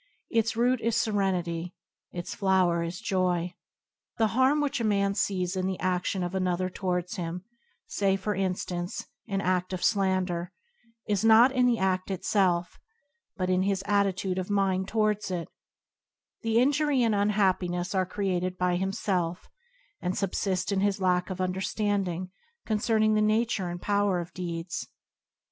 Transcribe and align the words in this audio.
Its 0.31 0.55
root 0.57 0.81
is 0.81 0.95
seren 0.95 1.39
ity, 1.39 1.75
its 2.11 2.33
flower 2.33 2.81
is 2.81 2.99
joy. 2.99 3.53
The 4.17 4.29
harm 4.29 4.59
which 4.59 4.81
a 4.81 4.83
man 4.83 5.13
sees 5.13 5.55
in 5.55 5.67
the 5.67 5.77
adion 5.79 6.25
of 6.25 6.33
another 6.33 6.71
towards 6.71 7.17
him— 7.17 7.43
say, 7.85 8.15
for 8.15 8.33
instance, 8.33 9.05
an 9.27 9.41
ad 9.41 9.71
of 9.73 9.83
slander— 9.83 10.53
is 11.07 11.23
not 11.23 11.51
in 11.51 11.67
the 11.67 11.77
ad: 11.77 12.01
itself, 12.07 12.79
but 13.37 13.47
in 13.51 13.61
his 13.61 13.83
attitude 13.85 14.39
of 14.39 14.49
mind 14.49 14.87
towards 14.87 15.29
it; 15.29 15.49
the 16.41 16.57
injury 16.59 17.03
and 17.03 17.13
unhappiness 17.13 17.93
are 17.93 18.03
created 18.07 18.57
by 18.57 18.77
him 18.77 18.91
self, 18.91 19.49
and 20.01 20.17
subsist 20.17 20.71
in 20.71 20.79
his 20.79 20.99
lack 20.99 21.29
of 21.29 21.39
understanding 21.39 22.31
concerning 22.65 23.13
the 23.13 23.21
nature 23.21 23.69
and 23.69 23.83
power 23.83 24.19
of 24.19 24.33
deeds. 24.33 24.87